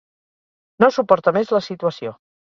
No 0.83 0.87
suporta 0.95 1.33
més 1.35 1.51
la 1.57 1.61
situació. 1.67 2.15